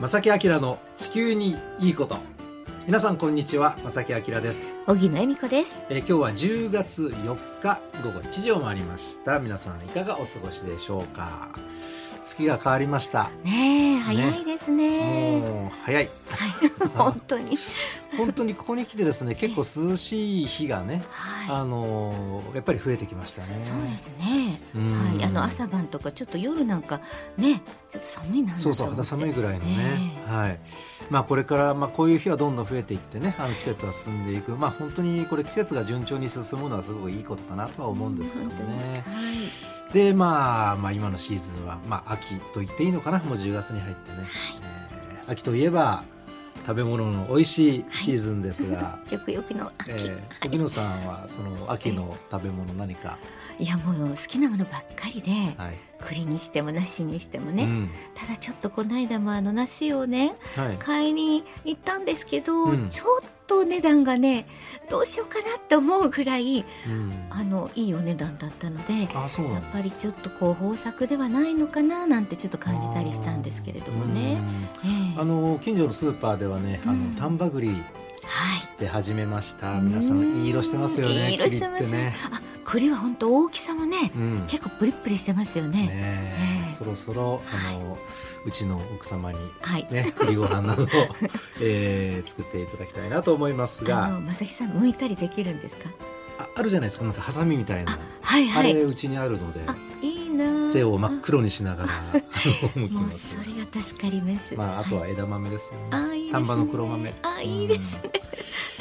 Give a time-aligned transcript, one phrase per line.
[0.00, 2.18] 正木明の地球にいいこと。
[2.86, 3.76] 皆さんこんにちは。
[3.84, 5.82] 正木明です、荻野恵美子です。
[5.90, 9.38] えー今日は10月4日午後1時を回りました。
[9.40, 11.50] 皆さんいかがお過ごしでしょうか？
[12.28, 13.30] 月が変わりました。
[13.44, 15.40] ねえ早いですね。
[15.40, 16.04] もう早い。
[16.04, 16.88] はい。
[16.94, 17.58] 本当に。
[18.16, 19.60] 本当にここに来てですね結構
[19.90, 23.58] 涼しい日がねはあのーやっぱり増えてきましたね。
[23.60, 24.60] いそうですね。
[24.74, 25.18] うん。
[25.18, 25.24] はい。
[25.24, 27.00] あの朝晩とかちょっと夜なんか
[27.36, 30.58] ねちょっと寒いなそうそう肌寒いぐらいのね、はい。
[31.10, 39.04] まあ、これから、まあ、こういう日はどんどん増えていってねあの季節は進んでいく、まあ、本当にこれ季節が順調に進むのはすごくいいことかなとは思うんですけどもね。
[39.06, 39.12] は
[39.74, 43.18] いで、まあ、まあ今のシーズンは、まあ、秋と言っていいのかな。
[43.20, 46.04] もう10月に入ってね、えー秋といえば
[46.66, 53.18] 食べ物の美味しいシーズンですが、 食欲の秋、えー荻野さんはその秋の食べ物何か、
[53.58, 55.30] いやもう好きなものばっかりで、
[55.60, 55.78] はい。
[56.00, 57.90] 栗にしても梨にしてもね、うん。
[58.14, 60.76] ただちょっとこの間もあの梨をねはい。
[60.78, 62.88] 買いに行ったんですけど、うん。
[62.88, 64.46] ちょっとお値段がね
[64.90, 74.38] どうしようかなって思うぐらいうん、あのいいお値段だったのであそうなやっぱりちょっとこう豊作ではないのかななんてちょっと感じたりしたんですけれどもね。
[74.84, 74.90] うん。
[74.90, 75.20] ええ。
[75.20, 77.10] あの近所のスーパーではね、あうん。
[77.14, 77.70] の丹波栗
[78.78, 78.84] はい。
[78.84, 85.88] で始めました皆さんいい色してますよねいい色してますね、あ、栗は本当大きさもね、うん、ね結構プリップリしてますよね。
[85.92, 87.98] えええそろそろあの、
[88.46, 89.88] うちの奥様にはい。
[89.90, 90.86] ね栗ご飯などを、
[91.60, 95.88] えー作っていただきたいなと思いますあがのまさきさん剥いたりできるんですか？
[96.58, 98.74] ああるじゃないですかなんかハサミみたいなあ、はいあはい。
[98.74, 100.72] れうちにあるのであ、いいなあ。
[100.72, 101.92] 手を真っ黒にしながら
[102.90, 104.54] もうそれが助かります。
[104.56, 105.02] まああとは。
[105.02, 106.32] はい枝豆ですよね、あ、いいですね。
[106.32, 108.10] 丹波の黒豆あ、いいですね。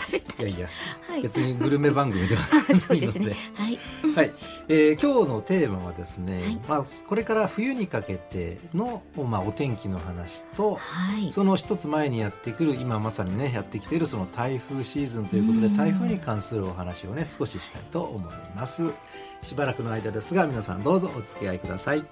[0.08, 0.50] 食べたい。
[0.50, 0.67] いやいや
[1.09, 1.22] はい。
[1.22, 3.36] 別にグルメ番組では あ、なそいうのでですね。
[3.55, 3.80] はい。
[4.16, 4.33] はい、
[4.67, 11.31] えー今日のテーマはですね、はいまあ、これから冬にかけての、まあ、お天気の話とはい。
[11.31, 18.94] その一つ前にやってくる今まさにねやってきているその台風シーズンということでうん台風に関するお話をね少ししたいと思います。
[19.42, 22.04] しばらくの間ですが皆さんどうぞお付き合いください。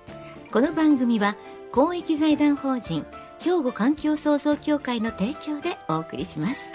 [0.51, 1.35] この番組は
[1.71, 3.05] 公益財団法人
[3.39, 6.73] 兵庫環境創造協会の提供でお送りします。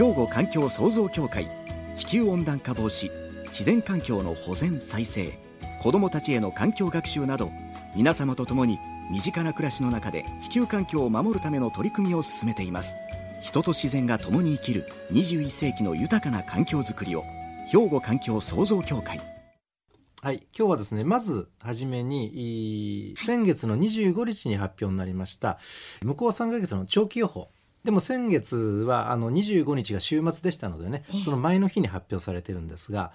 [0.00, 1.46] 兵庫環境創造協会
[1.94, 3.10] 地球温暖化防止
[3.48, 5.38] 自然環境の保全再生
[5.82, 7.50] 子どもたちへの環境学習など
[7.96, 8.78] 皆様と共に
[9.10, 12.94] 身近な暮らしの中で地球環境を守るための取り組みを進めています。
[13.42, 17.24] 人と自然が共に生きる21世紀の豊かな環境づくりを
[17.66, 19.20] 兵庫環境創造協会。
[20.22, 25.58] はい今日はですねまずはじめにい先月の25日に発表になりました
[26.02, 27.48] 向こう3ヶ月の長期予報。
[27.84, 31.20] でも先月はあの25日が週末でしたのでねええ。
[31.22, 33.12] その前の日に発表されてるんですが、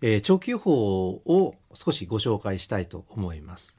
[0.00, 3.76] えー長期予報を少しご紹介したいと思います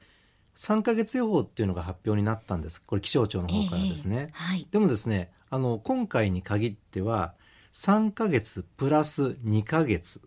[0.56, 2.80] 3ヶ月予報っていうのが発表になったんです。
[2.80, 4.68] これ気象庁の方からですね、ええはい。
[4.70, 7.34] でもですねあの今回に限っては
[7.72, 10.20] 3ヶ月プラス2ヶ月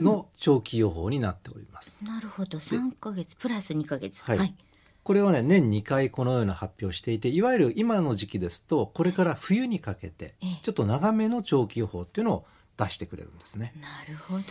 [0.00, 2.58] の長期予報になっております、なるほど。
[2.58, 4.54] 3ヶ月プラス2ヶ月はい。
[5.02, 10.58] これはね年2回このような発表をしていていわゆる今の時期ですとこれから冬にかけてええ。
[10.62, 13.72] ちょっと長めの長期予報っていうのを出してくれるんですね。
[13.80, 14.42] なるほど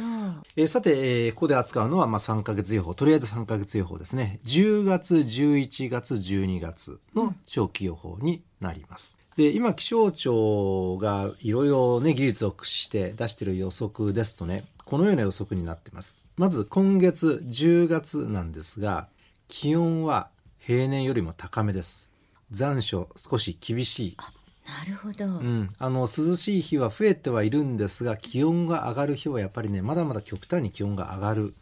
[0.56, 9.18] えーさて、えーここで扱うのはまあ3ヶ月予報とりあえず3ヶ月予報ですね10月11月12月の長期予報になります。
[9.38, 16.18] で今気象庁がいろいろね技術を駆使して出している予測ですとねこのような予測になってます。
[16.38, 19.08] まず今月10月なんですが
[19.48, 22.10] 気温は平年よりも高めです。
[22.52, 24.18] 残暑少し厳しい
[24.66, 31.56] なるほど、うん、あの涼しい日は増えてはいるんですが気温が上がる日はやっぱりねまだまだ極端に気温が上がる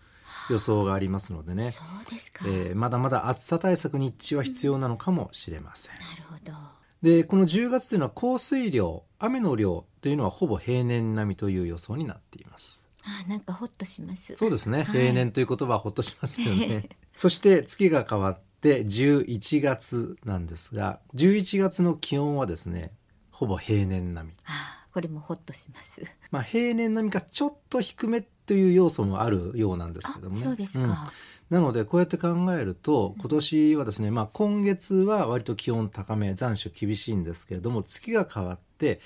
[0.49, 5.93] 予想がありますのでね、そうですか、えーまだまだ暑さ対策日中は必要なのかもしれません。
[5.95, 6.73] なるほど。
[7.01, 12.83] でこの10月というのは降水量雨の量というのはほぼ平年並みという予想になっています。
[13.03, 14.35] あなんかホッとします。
[14.35, 15.01] そうですね、はい。
[15.01, 16.89] 平年という言葉はほっとしますよね。
[17.13, 22.93] そして月が変わって11月なんですが11月の気温はですね
[23.29, 24.35] ほぼ平年並み。
[24.45, 26.03] あこれもホッとします。
[26.29, 30.43] まあ、平年並みかちょっと低めという要素もあるようなんですあけどもね。
[30.43, 30.87] そうですうん。
[30.87, 31.11] か、
[31.49, 39.01] なのでこうやって考えると今年はですね、まあ、今月は割と気温高め残暑厳しいんですけれども月が変わって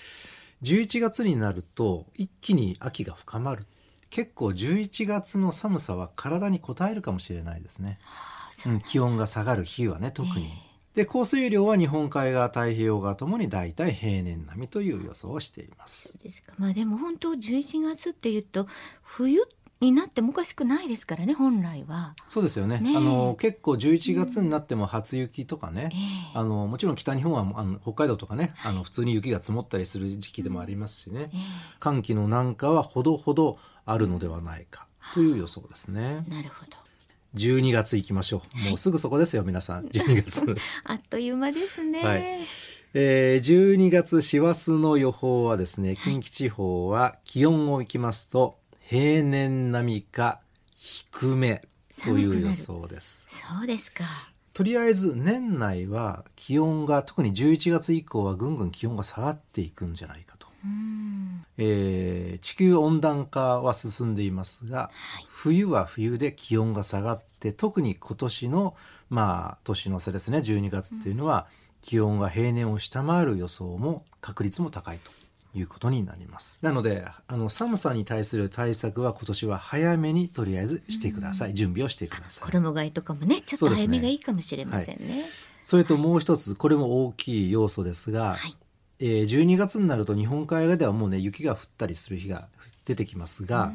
[0.62, 3.66] 11月になると一気に秋が深まる。
[4.10, 10.46] 結構11月の寒さは体に応えるかもしれないですね、あそううん、気温が下がる日はね特に。
[10.46, 10.68] え
[10.98, 16.10] で降水量は日本海側太平洋側ともに大体平年並みという予想をしています。
[16.10, 18.68] そうですかまあでも本当11月っていうと
[19.04, 19.48] 冬
[19.80, 22.16] になってもおかしくないですからね本来は。
[22.28, 22.80] そうですよね。
[22.80, 31.38] ねえあの結構11月になっても初雪とかね、ええあのもちろん北日本はあの北海道とかね、あの普通に雪が積もったりする時期でもありますしね、え
[31.80, 36.26] 寒気の南下はほどほどあるのではないかという予想ですね。
[36.28, 36.87] えなるほど。
[37.38, 38.70] 12月行きましょう。
[38.70, 39.86] もうすぐそこですよ皆さん。
[39.90, 40.58] 12月。
[40.84, 42.04] あっという間ですね。
[42.04, 42.48] はい
[42.94, 50.40] えー、12月師走の予報はですね近畿地方は気温をいきますと平年並みか
[50.78, 51.64] 低め
[52.04, 53.28] という予想です。
[53.30, 54.32] そうですか。
[54.54, 60.37] とりあえず年内は気温が特に11月以降はぐんぐん気温が下がっていくんじゃないか。
[61.58, 64.92] えー地球温暖化は進んでいますが、
[65.28, 68.76] 冬は冬で気温が下がって特に今年の
[69.10, 71.48] まあ年の瀬ですね12月っていうのは、
[71.82, 75.12] 気温が平年を下回る予想も確率も高いと
[75.58, 76.64] いうことになります。
[76.64, 82.52] なのであの寒さに対する対策は今年は早めにとりあえずしてください、準備をしてください。
[82.52, 85.26] 衣替えとかもねちょっと早めがいいかもしれませんね。
[85.64, 88.56] それともう一つこれも大きい要素ですが、はい
[89.00, 92.48] えー12月になると日本海側ではもうね雪が降ったりする日が
[92.86, 93.74] 出てきますが、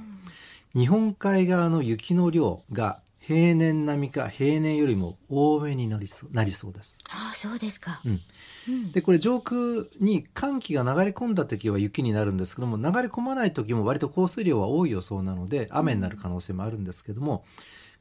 [0.74, 6.98] 日本海側の雪の量が平年並みか平年よりも多めになりそうなりそうです。
[7.08, 8.00] ああそうですか。
[8.04, 8.20] うん
[8.68, 9.58] うんでこれ上空
[10.00, 17.44] に寒気が流れ込んだ時は雪になるんですけども流れ込まない時も割と降水量は多い予想なので雨になる可能性もあるんですけども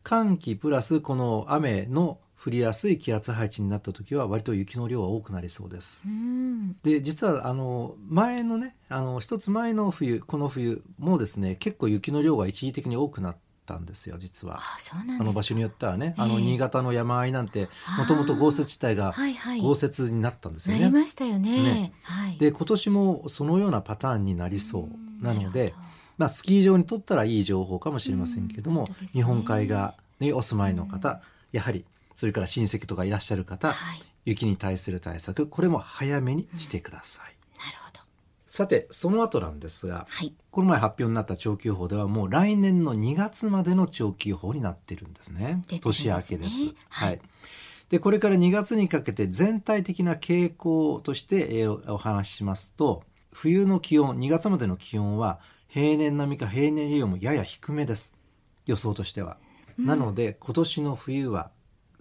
[0.03, 6.01] 寒気プラスこの雨の降りやすい気圧配置になった時は割と雪の量は多くなりそうです。
[6.05, 6.73] うん。
[6.81, 14.59] で実はあの前のねあの一つ前の冬この冬もですね結構雪の量が一時的に多くなったんですよ実は。
[15.19, 20.99] あの場所によってはね、ええあの新潟の山あいなんてもともと豪雪地帯がはいはい豪雪になったんですよなりね。
[20.99, 21.63] ましたよね。
[21.63, 22.37] ねはい。
[22.37, 24.89] で今年もそのようなパターンになりそ
[25.21, 25.75] うなので
[26.17, 31.19] まあ、スキー場にとったらいい情報かもしれませんけども、ね日本海側にお住まいの方、
[31.51, 34.03] やはりそれから親戚とかいらっしゃる方、はい。
[34.25, 37.35] 雪に対する対策これも早めにしてください。
[37.59, 37.99] なるほど。
[38.47, 40.33] さてその後なんですが、はい。
[40.51, 45.63] この前発表になった長期予報ではもう来年の2月までの長期予報になってるんですね。
[45.67, 46.65] すね年明けです。
[46.65, 47.21] はいはい。
[47.89, 53.03] でこれから2月にかけて全体的な傾向として、えーお話ししますと
[53.33, 58.15] 冬の気温2月までの気温は平年並みか平年よりもやや低めです
[58.65, 59.37] 予想としては。
[59.77, 61.49] なので今年の冬は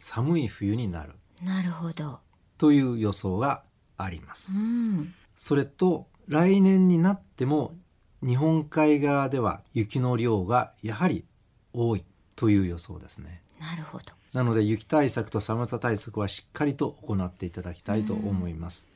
[0.00, 1.12] 寒い冬になる
[1.43, 2.19] なるほど。
[2.58, 3.62] という予想が
[3.97, 4.58] ありますう。
[4.58, 5.14] ん。
[5.37, 7.75] それと来年になっても
[8.23, 11.25] 日本海側では雪の量がやはり
[11.73, 12.05] 多い
[12.37, 13.43] という予想ですね。
[13.58, 14.05] なるほど。
[14.32, 18.87] なので雪対策と寒さ対策はしっかりと行っていただきたいと思います。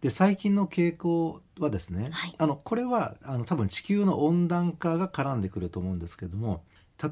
[0.00, 6.62] で最近の傾向はですね、はいあのこれはあの多分地球の温暖化が絡んでくると思うんですけども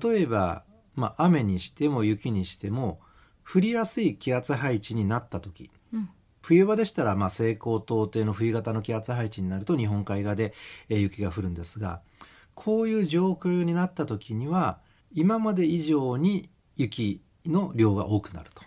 [0.03, 0.65] 例えば、
[0.95, 3.01] まあ、雨にしても雪にしても
[3.51, 6.09] 降りやすい気圧配置になった時うん。
[6.43, 10.53] 冬場でしたら、まあ、西高東低の冬型の気圧配置になると日本海側で、
[10.89, 12.01] えー雪が降るんですが
[12.55, 14.79] こういう状況になった時には
[15.13, 18.63] 今まで以上に雪の量が多くなると、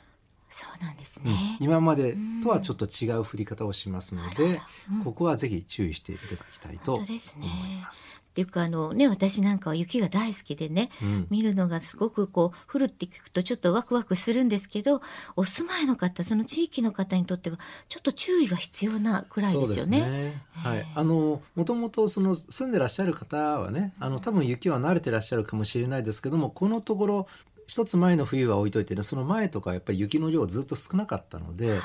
[0.58, 1.32] そうなんですうん。
[1.32, 1.58] ね。
[1.60, 4.60] 今までとはちょっと違う降り方をしますので、
[4.92, 5.04] うん。
[5.04, 7.48] ここはぜひ注意していただきたいと思い本当ですね。
[7.84, 8.18] ます。
[8.18, 11.28] っていうかあのね私なんかは雪が大好きでね、うん。
[11.30, 15.02] 見るのがすごくこう降るって聞くとちょっとワクワクするんですけど
[15.36, 20.42] お住まいの方その地域の方にとってはちょっと注意が必要なくらいですよね。
[20.54, 27.28] はい、あのもともとその住んでらっしゃる方はねあの多分雪は慣れてらっしゃるかもしれないですけどもこのところ
[27.68, 31.80] 一つ前の冬は置いといてねその前とかはやっぱり雪の量ずっと少なかったので、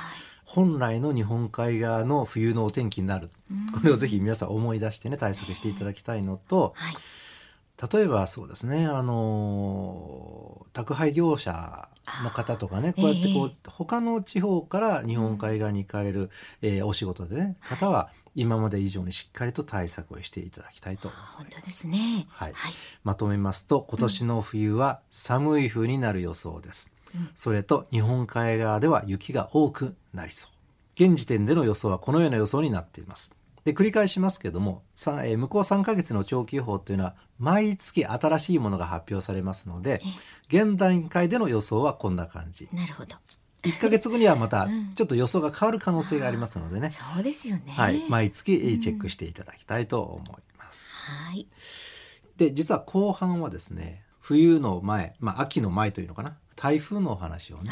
[0.45, 3.31] 本来の日本海側の冬のお天気になる、
[3.75, 6.95] これをぜひ皆さん思い出してね対策していただきたいのと、はい。
[7.93, 11.89] 例えばそうですねあの宅配業者
[12.23, 21.11] の方とかねこうやってこう、え他の地方から日本海側に行かれる、えーお仕事でね方は今まで以上にしっかりと対策をしていただきたいと。
[21.37, 22.27] 本当ですね。
[22.31, 22.53] はい。
[22.53, 22.73] はい。
[23.05, 26.91] まとめますと今年の冬は寒い冬になる予想です、
[27.35, 30.51] それと日本海側では雪が多くなりそう。
[30.95, 33.35] 現時点での予想はこのような予想になっています。
[33.65, 40.01] で繰り返しますけどもさ、えー向こう3ヶ月の長期予報というのは毎月新しいものが発表されますので
[40.49, 42.69] 現段階での予想はこんな感じ。
[42.73, 43.17] なるほど。
[43.62, 47.62] 1ヶ月後にはまたちょっと予想が変わる可能性がありますのでね、そうですよね。
[47.69, 50.28] はい、毎月えーチェックしていただきたいと思い
[50.59, 51.47] ます、はい。
[52.37, 56.37] で実は後半はですね冬の前、まあ、秋の前というのかな。
[56.57, 57.71] 台風のお話をね。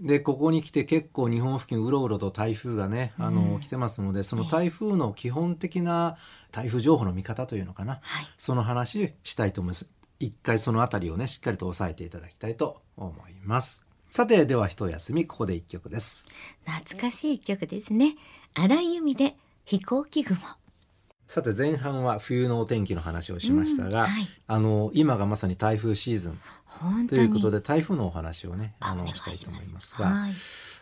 [0.00, 6.16] でここに来て結構日本付近うろうろと台風がねあの、うん来てますのでその台風の基本的な
[6.52, 8.26] 台風情報の見方というのかな、はい。
[8.38, 9.90] その話したいと思います。
[10.20, 16.28] 一回そのあたりをねしっかりと押さえていただきたいと思いますさてでは一休みここで一曲です。
[16.66, 18.16] 懐かしい曲ですね。
[18.54, 20.36] 荒井由実で飛行機雲。
[21.28, 24.28] さて前半は冬のお天気の話をしましたが、うんはい。
[24.48, 26.40] あの今がまさに台風シーズン。
[27.06, 30.32] ということで台風のお話をねあのしたいと思いしますがはい。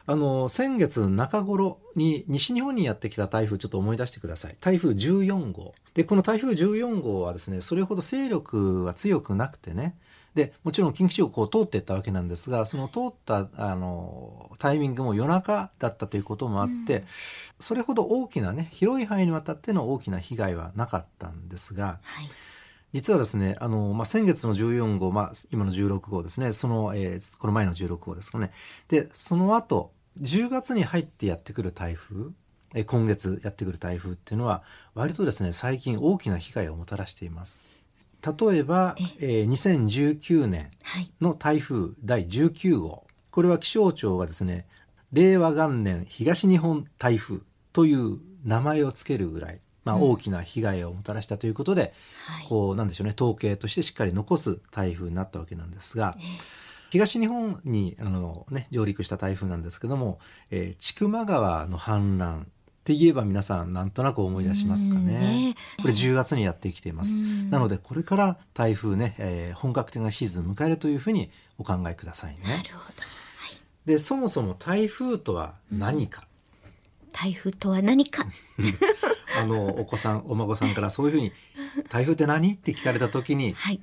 [0.06, 4.56] あの先月中頃に西日本にやってきた台風ちょっと思い出してください。
[4.58, 5.74] 台風14号。
[5.92, 9.98] でこの台風14号はですねそれほど勢力は強くなくてね
[10.38, 17.04] でもちろん近畿地方をこう通っていったわけなんですがその通ったあのタイミングも夜中だったということもあって、うん。
[17.58, 22.28] それほど大きなね広い範囲にわたっての大きな被害はなかったんですがはい。
[22.92, 28.52] 実はですねあの、まあ、先月の14号、まあ、今の16号ですねその、えーこの前の16号ですかね。
[28.86, 29.90] でその後
[30.20, 32.30] 10月に入ってやってくる台風
[32.76, 34.62] えー今月やってくる台風っていうのは
[34.94, 37.67] 割とですね最近大きな被害をもたらしています
[38.26, 41.10] 例えば、えー2019年はい。
[41.20, 43.06] の台風第19号。
[43.30, 44.66] これは気象庁がですね
[45.12, 47.38] 令和元年東日本台風
[47.72, 50.02] という名前をつけるぐらい、まあ、うん。
[50.10, 51.92] 大きな被害をもたらしたということで、
[52.26, 52.46] はい。
[52.48, 56.24] こうなんでしょうね統計としてしっかり残す台風になったわけなんですがええ。
[56.90, 60.18] 東日本にあの、ね、上陸した台風なんですけども、
[60.50, 62.44] えー千曲川の氾濫
[62.94, 65.12] って言えば皆さんなんとなく思い出しますかうんね
[65.48, 65.54] ね。
[65.82, 67.14] これ10月にやってきています。
[67.14, 72.42] うんなのでこれから台風ね、えー本格的なシーズンを迎えるというふうにお考えくださいね。
[72.44, 73.02] なるほど
[73.84, 76.24] でそもそも台風とは何か、
[77.12, 78.24] 台風とは何か？
[79.40, 81.32] あのお子さんお孫さんからそういうふうに
[81.90, 83.80] 「台風って何?」って聞かれた時にはい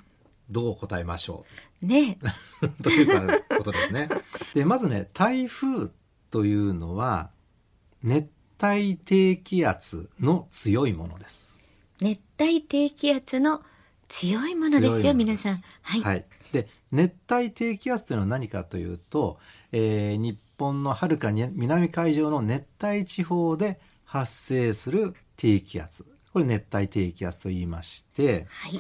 [0.50, 1.46] どう答えましょ
[1.82, 2.18] ね
[2.62, 4.10] う というかことですね。
[4.54, 5.90] でまずね台風
[6.32, 7.30] というのは
[8.04, 8.30] 熱
[8.64, 11.58] 帯低気圧の強いものです。
[12.02, 13.62] 熱帯低気圧の
[14.08, 15.58] 強いものですよ皆さん。
[15.82, 19.40] はい、はい、で熱帯低気圧というのは何かというと、
[19.72, 26.06] えー日本のはるかに南海上の熱帯地方で発生する低気圧。
[26.32, 28.80] これ熱帯低気圧と言いましてはい。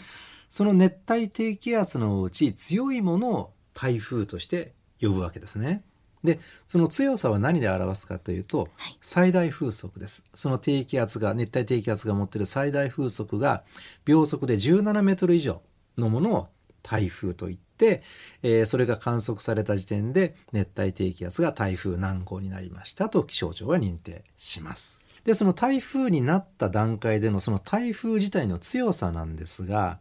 [0.49, 5.83] その熱帯低気圧のうち強いものを台風として呼ぶわけですね。
[6.25, 13.63] でその強さは何で表すかというと、はい最大風速ですその低気圧が熱帯低気圧が持っている最大風速が
[14.03, 15.61] 秒速で17メートル以上
[15.97, 16.47] のものを
[16.81, 18.03] 台風といって、
[18.41, 24.99] えーそれが観測された時点で熱帯低気圧が台風何号になりましたと気象庁が認定します。
[25.25, 29.99] でその台風になった段階でのその台風自体の強さなんですが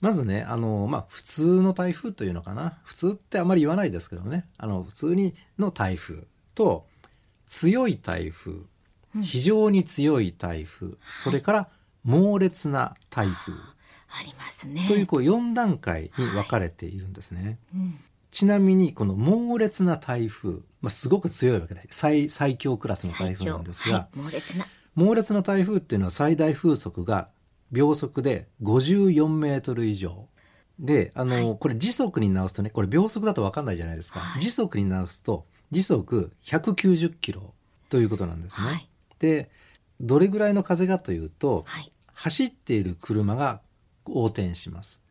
[0.00, 2.78] まずねあの、まあ、普通の台風というのかな。
[2.84, 4.46] 普通ってあまり言わないですけどね。
[4.56, 6.24] あの普通にの台風。
[6.54, 6.86] と
[7.46, 8.52] 強い台風。
[9.14, 9.22] うん。
[9.22, 11.68] 非常に強い台風、それから
[12.04, 13.52] 猛烈な台風。
[14.12, 14.86] ありますね。
[14.88, 17.58] というこう4段階に分かれているんですね。
[17.74, 17.98] うん。
[18.30, 24.66] ちなみにこの猛烈な台風、まあ、すごく強いわけで最最強クラスの台風なんですが、はい、猛烈な。
[24.94, 27.28] 猛烈な台風っていうのは最大風速が
[27.70, 30.28] 秒速で54メートル以上。
[30.78, 34.42] であの、これ時速に直すとねこれ秒速だと分かんないじゃないですか、はい。
[34.42, 37.54] 時速に直すと時速190キロ
[37.90, 38.66] ということなんですね。
[38.66, 38.88] はい。
[39.18, 39.50] で
[40.00, 41.92] どれぐらいの風がというとはい。
[42.12, 43.62] 走っている車が
[44.06, 45.02] 横転します。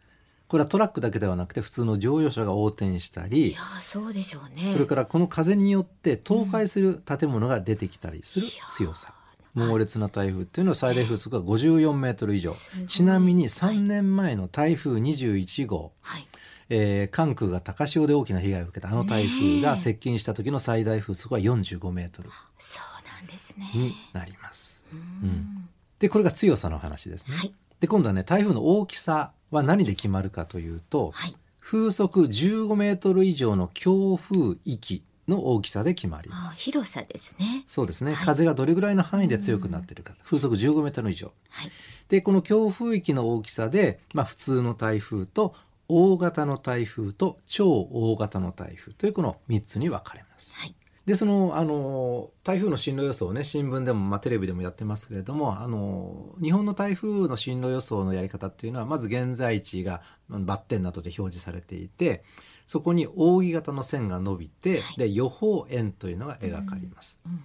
[0.47, 4.71] これはトラックだけではなくて普通の乗用車が横転したいりやーそうでしょうね。
[4.73, 9.13] それからこの風によって倒壊する建物が出てきたりする強さ、
[9.53, 12.53] 猛烈な台風っていうのは最大風速が54メートル以上。
[12.87, 16.27] ちなみに3年前の台風21号、はい。
[16.71, 22.29] えー関空が高潮で大きな被害を受けたあの台風が接近した時の最大風速は45メートル。
[22.59, 23.69] そうなんですね。
[23.73, 24.83] になります。
[24.93, 25.01] ううん。
[25.31, 25.69] ん。
[25.97, 27.35] でこれが強さの話ですね。
[27.35, 27.53] はい。
[27.79, 31.35] で今度はね台風の大きさは何で決まるかというと、はい。
[31.59, 36.59] 風速15メートル以上の強風域の大きさで決まります。
[36.59, 37.63] 広さですね。
[37.67, 38.25] そうですね、はい。
[38.25, 41.31] 風がどれぐらいの範囲で強くなっているか、風速15メートル以上。
[41.50, 41.71] はい。
[42.09, 45.55] でこの強風域の大きさで、まあ、普通の台風と
[45.88, 50.55] 大型の台風と超大型の台風というこの3つに分かれます。
[50.59, 50.75] はい。
[51.05, 62.24] でそのあの台風の進路予想をね新聞でも、まあ、テレビでもやってますけれどもあの日本の台風の進路予想のやり方っていうのはまず現在地がまあバッテンなどで表示されていて
[62.69, 67.17] そこに扇形の線が伸びて、はいで予報円というのが描かれます。
[67.25, 67.41] うん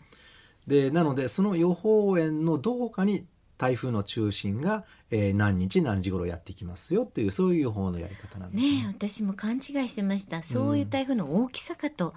[0.66, 3.26] でなのでその予報円のどこかに
[3.58, 8.70] 台風の中心が、えー何日何時頃やってきますよっていうそういう予報のやり方なんですね。
[8.70, 12.14] ねえ私も勘違いしてましたそういう台風の大きさかと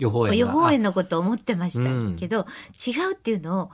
[0.00, 2.46] 予報円が予報円のことを思ってましたけど、
[2.84, 3.70] 違うっていうのを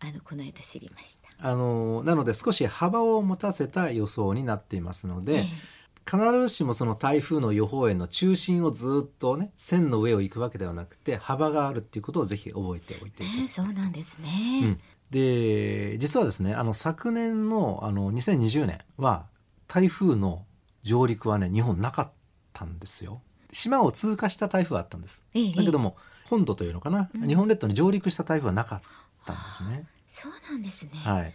[0.00, 1.28] あのこの間知りました。
[1.38, 13.42] あのなので少し幅を持たせた予想になっていますので、ええ必ずしもその台風の予報円の中心をずっとね線の上を行くわけではなくて幅があるっていうことをぜひ覚えておいていただきたい。
[13.42, 14.28] ね、そうなんですね。
[14.62, 14.80] うん、
[15.10, 19.26] で実はですねあの昨年のあの2020年は
[19.68, 20.44] 台風の
[20.82, 22.10] 上陸はね日本なかっ
[22.52, 23.22] たんですよ。
[23.52, 25.22] 島を通過した台風はあったんです。
[25.34, 25.96] ええだけども
[26.28, 27.28] 本土というのかな、うん。
[27.28, 28.82] 日本列島に上陸した台風はなかっ
[29.26, 29.86] たんですね。
[30.08, 30.92] そうなんですね。
[30.94, 31.34] はい。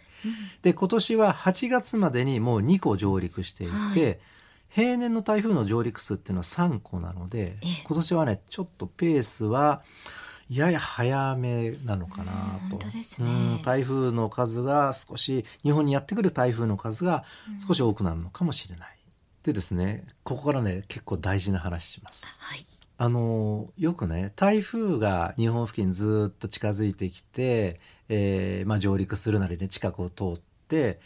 [0.62, 4.18] で今年は8月までにもう2個上陸していて、はい
[4.68, 9.82] 平年の台風の上陸数っていうのは3個なので、ええ今年はねちょっとペースは
[10.50, 12.76] やや早めなのかなと。
[12.78, 12.84] ね
[13.20, 17.24] うん台風の数が少し日本にやってくる台風の数が
[17.66, 18.98] 少し多くなるのかもしれない。
[19.42, 22.26] でですねここからね結構大事な話します。
[22.38, 22.66] はい。
[23.00, 30.98] あのよくね台風が日本付近ずっと近づいてきて、えーまあ、上陸するなりね近くを通って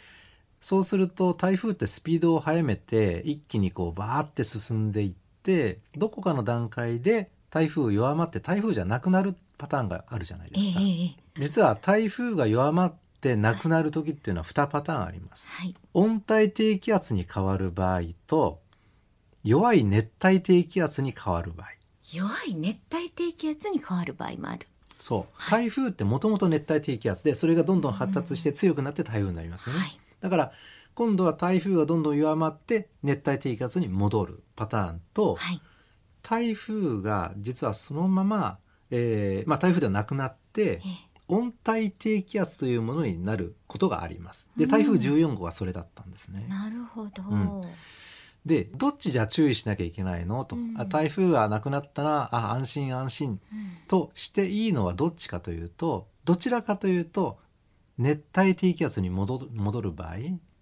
[0.63, 10.79] そうすると台風ってスピードを速めて一気にこうバーって進んでいってどこかの段階で台風弱まって台風じゃなくなるパターンがあるじゃないええですか。
[10.81, 15.49] ええ実は台風が弱まってなくなる時っていうのは2パターンあります。
[15.49, 15.75] はい。
[15.93, 18.61] 温帯低気圧に変わる場合と
[19.43, 21.67] 弱い熱帯低気圧に変わる場合。
[22.13, 24.65] 弱い熱帯低気圧に変わる場合もある。
[24.97, 29.99] そう台風ってもともと熱帯低気圧でそれがどんどん発達して強くなって台風になりますよね、はい。
[30.23, 30.51] だから
[30.95, 35.61] 今度は台風がどんどん弱まって熱帯低気圧に戻るパターンと、はい。
[36.21, 38.57] 台風が実はそのまま、
[38.89, 40.79] えーまあ、台風ではなくなってええ。
[41.27, 44.47] 温帯低気圧というものになることがあります。
[44.55, 47.23] で台風14号はそれだったんですね、なるほど。
[47.23, 47.61] ん。
[48.45, 50.45] でどっちじゃ注意しなきゃいけないの？
[50.45, 50.75] と、うん。
[50.77, 53.29] あ台風がなくなったらあ安心安心。
[53.51, 53.77] うん。
[53.87, 57.39] としていいのはどっちかというとどちらかというと
[57.97, 60.15] 熱帯低気圧に戻る戻る場合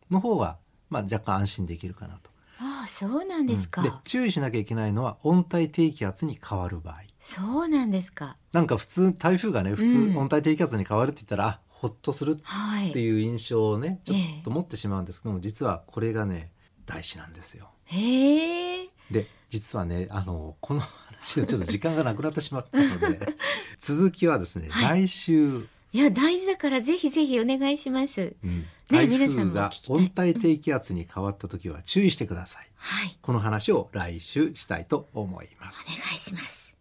[0.09, 0.57] の方が、
[0.89, 2.29] まあ、若干安心できるかなと。
[2.59, 3.81] ああ、そうなんですか。
[3.81, 8.37] うんで注意しなきゃいけないのは温帯低気圧に変わる場合そうなんですか。
[8.51, 12.89] なんか普通台風がね普通うん温帯低気圧に変わるって言ったら、あほっとするはい。
[12.89, 16.51] っていう印象をねちょっええと持ってしまうんですけども実はこれがね
[16.85, 17.69] 大事なんですよ。
[17.85, 18.89] へえ。
[19.09, 23.19] で実はねあのこの話をちょっと時間がなくなってしまったので
[23.79, 28.35] 続きはですね、はい来週いや、大事だからぜひぜひお願いします。
[28.43, 32.69] うん台皆さんが温帯低気圧に変わった時は注意してください。
[32.75, 33.17] はい。
[33.21, 35.85] この話を来週したいと思います。
[35.87, 36.77] お願いします。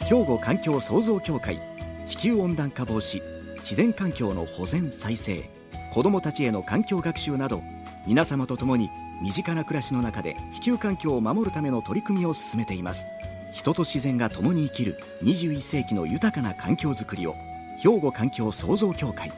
[0.00, 1.58] 兵庫環境創造協会
[2.06, 3.22] 地球温暖化防止
[3.56, 5.50] 自然環境の保全再生
[5.92, 7.62] 子どもたちへの環境学習など
[8.06, 8.90] 皆様と共に
[9.22, 13.06] 身近な暮らしの中で地球環境を守るための取り組みを進めています
[13.54, 17.34] 人と自然が共に生きる21世紀の豊かな環境づくりを
[17.76, 19.30] 兵庫環境創造協会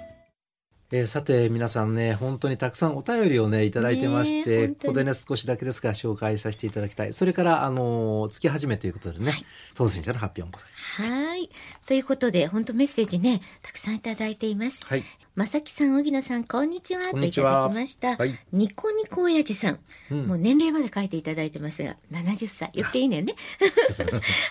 [0.90, 9.34] えーさて皆さんね本当にたくさんお便りをねいただいてまして、本当にここでね少しだけですが紹介させていただきたいそれからあのー月始めということでね、
[9.74, 11.02] 当選者の発表もございます。
[11.02, 11.50] はい。
[11.86, 14.84] ということで、本当メッセージね、たくさんいただいています。
[14.84, 15.02] はい
[15.36, 17.02] まさきさん、荻野さん、こんにちは。
[17.02, 18.16] こんといたにちはだきました。
[18.16, 19.78] はいニコニコ親父さん,、
[20.10, 22.70] うんもう年齢まで書いていただいてますが、70歳。
[22.74, 23.34] 言っていいねんね。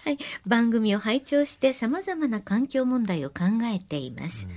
[0.06, 0.18] はい。
[0.46, 4.48] 番組を拝聴して様々な環境問題を考えています。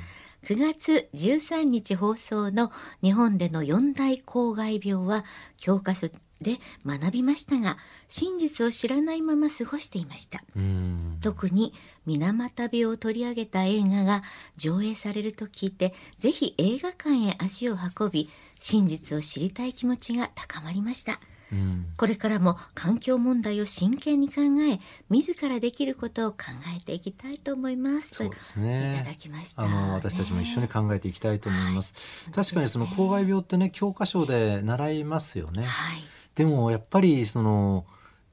[0.44, 2.72] 9月13日放送の
[3.02, 5.24] 日本での四大公害病は
[5.56, 6.08] 教科書
[6.40, 7.76] で学びましたが、
[8.08, 10.42] 真実を知らないまま過ごしていました。
[10.56, 11.74] うん特に
[12.06, 14.22] 水俣病を取り上げた映画が
[14.56, 21.20] 上映されると聞いてぜひ映画館へ足を運び真実を知りたい気持ちが高まりました
[21.52, 21.86] うん。
[21.96, 26.38] これからも環境問題を真剣に考え自らできることを考
[26.76, 28.14] えていきたいと思います。
[28.14, 28.96] そうですとね。
[28.96, 29.62] いただきました。
[29.62, 31.94] あの私たちも一緒にね考えていきたいと思います。
[32.26, 32.34] はい。
[32.34, 35.64] 確かにその公害病ってね教科書で習いますよね。
[35.64, 36.02] はい。
[36.34, 37.84] でもやっぱりその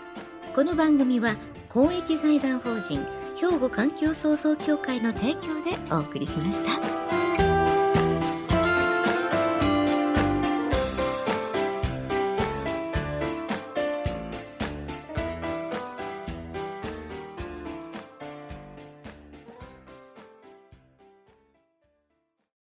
[0.56, 1.36] この番組は
[1.68, 7.19] 公益財団法人兵庫環境創造協会の提供でお送りしました。